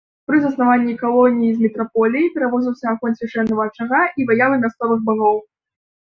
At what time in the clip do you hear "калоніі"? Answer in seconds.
1.01-1.49